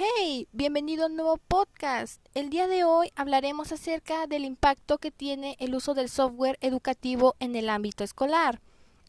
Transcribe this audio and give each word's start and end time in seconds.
Hey, 0.00 0.46
bienvenido 0.52 1.02
a 1.02 1.06
un 1.08 1.16
nuevo 1.16 1.38
podcast. 1.38 2.24
El 2.32 2.50
día 2.50 2.68
de 2.68 2.84
hoy 2.84 3.10
hablaremos 3.16 3.72
acerca 3.72 4.28
del 4.28 4.44
impacto 4.44 4.98
que 4.98 5.10
tiene 5.10 5.56
el 5.58 5.74
uso 5.74 5.92
del 5.92 6.08
software 6.08 6.56
educativo 6.60 7.34
en 7.40 7.56
el 7.56 7.68
ámbito 7.68 8.04
escolar. 8.04 8.60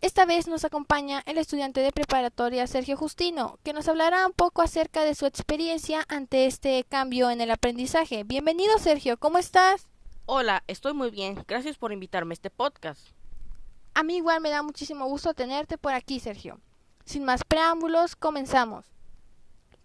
Esta 0.02 0.26
vez 0.26 0.48
nos 0.48 0.66
acompaña 0.66 1.22
el 1.28 1.38
estudiante 1.38 1.82
de 1.82 1.92
preparatoria 1.92 2.66
Sergio 2.66 2.98
Justino, 2.98 3.60
que 3.62 3.72
nos 3.72 3.88
hablará 3.88 4.26
un 4.26 4.34
poco 4.34 4.64
acerca 4.64 5.04
de 5.04 5.14
su 5.14 5.28
experiencia 5.28 6.04
ante 6.08 6.48
este 6.48 6.84
cambio 6.86 7.30
en 7.30 7.42
el 7.42 7.52
aprendizaje. 7.52 8.24
Bienvenido 8.24 8.80
Sergio, 8.80 9.18
¿cómo 9.18 9.38
estás? 9.38 9.86
Hola, 10.26 10.64
estoy 10.66 10.94
muy 10.94 11.12
bien. 11.12 11.46
Gracias 11.48 11.78
por 11.78 11.94
invitarme 11.94 12.32
a 12.32 12.34
este 12.34 12.50
podcast. 12.50 13.10
A 13.94 14.02
mí 14.02 14.16
igual 14.16 14.42
me 14.42 14.50
da 14.50 14.64
muchísimo 14.64 15.06
gusto 15.06 15.36
tenerte 15.36 15.78
por 15.78 15.94
aquí, 15.94 16.20
Sergio. 16.20 16.60
Sin 17.06 17.26
más 17.26 17.44
preámbulos, 17.44 18.16
comenzamos. 18.16 18.86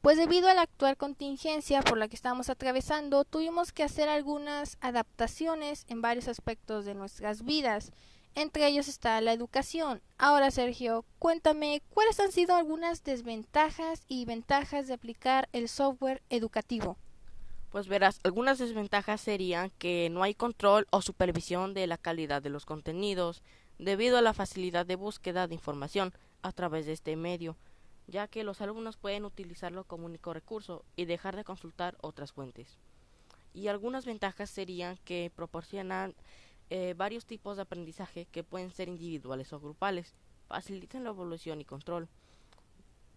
Pues 0.05 0.18
debido 0.18 0.48
a 0.50 0.55
la 0.55 0.61
actual 0.61 0.98
contingencia 0.98 1.80
por 1.80 1.96
la 1.96 2.08
que 2.08 2.14
estamos 2.14 2.50
atravesando, 2.50 3.25
tuvimos 3.25 3.72
que 3.72 3.82
hacer 3.82 4.11
algunas 4.11 4.76
adaptaciones 4.82 5.86
en 5.89 6.03
varios 6.03 6.29
aspectos 6.29 6.85
de 6.85 6.95
nuestras 6.95 7.43
vidas. 7.46 7.90
Entre 8.35 8.67
ellos 8.67 8.86
está 8.86 9.18
la 9.22 9.32
educación. 9.32 10.03
Ahora, 10.18 10.50
Sergio, 10.50 11.07
cuéntame 11.18 11.81
cuáles 11.89 12.21
han 12.21 12.32
sido 12.32 12.54
algunas 12.54 13.03
desventajas 13.03 14.03
y 14.07 14.26
ventajas 14.26 14.89
de 14.89 14.93
aplicar 14.93 15.48
el 15.54 15.71
software 15.71 16.21
educativo. 16.29 16.98
Pues 17.71 17.89
verás, 17.89 18.21
algunas 18.25 18.59
desventajas 18.59 19.23
serían 19.23 19.71
que 19.79 20.11
no 20.11 20.23
hay 20.23 20.34
control 20.34 20.86
o 20.90 21.00
supervisión 21.00 21.73
de 21.73 21.86
la 21.86 21.96
calidad 21.96 22.43
de 22.43 22.50
los 22.50 22.67
contenidos 22.67 23.43
debido 23.79 24.18
a 24.18 24.23
la 24.23 24.34
facilidad 24.34 24.84
de 24.84 24.96
búsqueda 24.96 25.48
de 25.48 25.54
información 25.54 26.12
a 26.43 26.53
través 26.53 26.84
de 26.84 26.93
este 26.93 27.17
medio 27.17 27.57
ya 28.07 28.29
que 28.29 28.44
los 28.44 28.61
alumnos 28.61 28.96
pueden 28.96 29.25
utilizarlo 29.25 29.85
como 29.85 30.07
único 30.07 30.35
recurso 30.35 30.85
y 30.96 31.04
dejar 31.04 31.36
de 31.36 31.45
consultar 31.45 31.96
otras 32.00 32.33
fuentes. 32.33 32.78
Y 33.53 33.69
algunas 33.69 34.05
ventajas 34.05 34.51
serían 34.51 34.98
que 35.05 35.31
proporcionan 35.34 36.15
eh, 36.70 36.95
varios 36.97 37.27
tipos 37.27 37.56
de 37.56 37.62
aprendizaje 37.62 38.27
que 38.27 38.45
pueden 38.45 38.70
ser 38.70 38.89
individuales 38.89 39.53
o 39.53 39.61
grupales, 39.61 40.15
facilitan 40.48 41.05
la 41.05 41.11
evolución 41.11 41.61
y 41.61 41.65
control. 41.65 42.09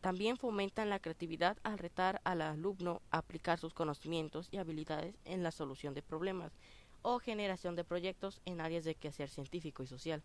También 0.02 0.38
fomentan 0.38 0.90
la 0.90 1.00
creatividad 1.00 1.58
al 1.64 1.80
retar 1.80 2.22
al 2.24 2.42
alumno 2.42 3.02
a 3.10 3.18
aplicar 3.18 3.60
sus 3.60 3.74
conocimientos 3.74 4.48
y 4.52 4.58
habilidades 4.58 5.16
en 5.26 5.44
la 5.44 5.52
solución 5.52 5.94
de 5.94 6.04
problemas 6.04 6.54
o 7.02 7.20
generación 7.20 7.76
de 7.76 7.84
proyectos 7.84 8.42
en 8.46 8.62
áreas 8.62 8.86
de 8.86 8.96
quehacer 8.96 9.30
científico 9.30 9.84
y 9.84 9.88
social 9.88 10.24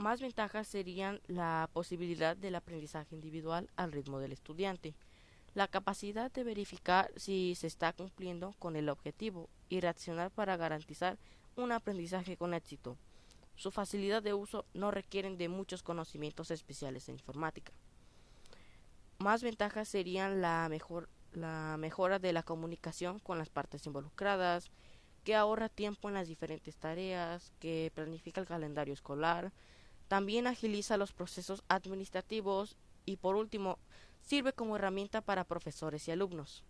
más 0.00 0.20
ventajas 0.20 0.66
serían 0.66 1.20
la 1.26 1.68
posibilidad 1.72 2.36
del 2.36 2.54
aprendizaje 2.54 3.14
individual 3.14 3.70
al 3.76 3.92
ritmo 3.92 4.18
del 4.18 4.32
estudiante, 4.32 4.94
la 5.54 5.68
capacidad 5.68 6.32
de 6.32 6.42
verificar 6.42 7.12
si 7.16 7.54
se 7.54 7.66
está 7.66 7.92
cumpliendo 7.92 8.54
con 8.58 8.76
el 8.76 8.88
objetivo 8.88 9.48
y 9.68 9.80
reaccionar 9.80 10.30
para 10.30 10.56
garantizar 10.56 11.18
un 11.56 11.72
aprendizaje 11.72 12.36
con 12.36 12.54
éxito. 12.54 12.96
Su 13.56 13.70
facilidad 13.70 14.22
de 14.22 14.32
uso 14.32 14.64
no 14.72 14.90
requieren 14.90 15.36
de 15.36 15.48
muchos 15.48 15.82
conocimientos 15.82 16.50
especiales 16.50 17.08
en 17.08 17.16
informática. 17.16 17.72
Más 19.18 19.42
ventajas 19.42 19.86
serían 19.86 20.40
la, 20.40 20.66
mejor, 20.70 21.10
la 21.32 21.76
mejora 21.78 22.18
de 22.18 22.32
la 22.32 22.42
comunicación 22.42 23.18
con 23.18 23.36
las 23.36 23.50
partes 23.50 23.84
involucradas, 23.84 24.70
que 25.24 25.34
ahorra 25.34 25.68
tiempo 25.68 26.08
en 26.08 26.14
las 26.14 26.28
diferentes 26.28 26.76
tareas, 26.76 27.52
que 27.60 27.92
planifica 27.94 28.40
el 28.40 28.46
calendario 28.46 28.94
escolar, 28.94 29.52
también 30.10 30.48
agiliza 30.48 30.96
los 30.96 31.12
procesos 31.12 31.62
administrativos 31.68 32.76
y 33.06 33.18
por 33.18 33.36
último 33.36 33.78
sirve 34.20 34.52
como 34.52 34.74
herramienta 34.74 35.20
para 35.20 35.44
profesores 35.44 36.08
y 36.08 36.10
alumnos. 36.10 36.64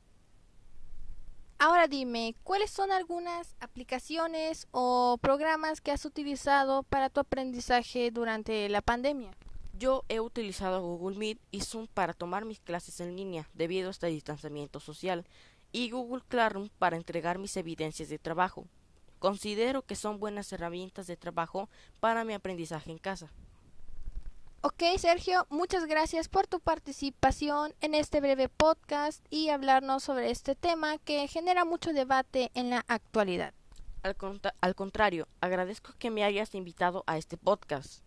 Ahora 1.59 1.89
dime, 1.89 2.35
¿cuáles 2.45 2.71
son 2.71 2.93
algunas 2.93 3.57
aplicaciones 3.59 4.69
o 4.73 5.17
programas 5.23 5.81
que 5.81 5.91
has 5.91 6.05
utilizado 6.05 6.83
para 6.83 7.09
tu 7.09 7.21
aprendizaje 7.21 8.11
durante 8.11 8.69
la 8.69 8.83
pandemia? 8.83 9.31
Yo 9.73 10.05
he 10.11 10.21
utilizado 10.21 10.83
Google 10.83 11.17
Meet 11.17 11.41
y 11.51 11.63
Zoom 11.63 11.87
para 11.87 12.13
tomar 12.13 12.45
mis 12.45 12.61
clases 12.61 13.01
en 13.01 13.17
línea 13.17 13.49
debido 13.55 13.89
a 13.89 13.93
este 13.93 14.09
distanciamiento 14.09 14.81
social 14.81 15.25
y 15.73 15.89
Google 15.89 16.23
Classroom 16.29 16.69
para 16.79 16.99
entregar 16.99 17.39
mis 17.39 17.57
evidencias 17.57 18.11
de 18.11 18.19
trabajo. 18.19 18.67
Considero 19.21 19.83
que 19.83 19.95
son 19.95 20.19
buenas 20.19 20.53
herramientas 20.53 21.07
de 21.07 21.17
trabajo 21.17 21.69
para 22.01 22.25
mi 22.25 22.33
aprendizaje 22.35 22.91
en 22.91 22.99
casa. 22.99 23.31
Ok, 24.63 24.83
Sergio, 24.99 25.47
muchas 25.49 25.87
gracias 25.87 26.29
por 26.29 26.47
tu 26.47 26.59
participación 26.59 27.75
en 27.81 27.95
este 27.95 28.21
breve 28.21 28.49
podcast 28.49 29.25
y 29.31 29.51
hablarnos 29.51 30.03
sobre 30.03 30.31
este 30.31 30.55
tema 30.55 30.99
que 30.99 31.29
genera 31.29 31.65
mucho 31.65 31.93
debate 31.93 32.51
en 32.55 32.71
la 32.71 32.85
actualidad. 32.89 33.55
Al, 34.03 34.17
al, 34.61 34.75
contrario, 34.75 35.29
agradezco 35.41 35.93
que 35.99 36.11
me 36.11 36.25
hayas 36.25 36.55
invitado 36.55 37.05
a 37.07 37.17
este 37.19 37.37
podcast. 37.37 38.03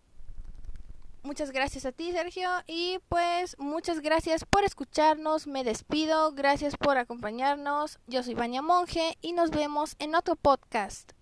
Muchas 1.24 1.52
gracias 1.52 1.86
a 1.86 1.92
ti, 1.92 2.12
Sergio, 2.12 2.50
y 2.66 2.98
pues 3.08 3.56
muchas 3.58 4.00
gracias 4.00 4.44
por 4.44 4.62
escucharnos. 4.62 5.46
Me 5.46 5.64
despido, 5.64 6.32
gracias 6.32 6.76
por 6.76 6.98
acompañarnos. 6.98 7.98
Yo 8.06 8.22
soy 8.22 8.34
Vania 8.34 8.60
Monje 8.60 9.16
y 9.22 9.32
nos 9.32 9.50
vemos 9.50 9.96
en 9.98 10.16
otro 10.16 10.36
podcast. 10.36 11.12